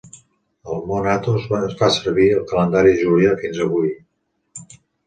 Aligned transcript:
Al 0.75 0.79
Mont 0.91 1.09
Athos 1.11 1.45
es 1.59 1.77
fa 1.83 1.91
servir 1.99 2.27
el 2.39 2.43
calendari 2.53 2.99
julià 3.07 3.39
fins 3.45 3.65
avui. 3.69 3.97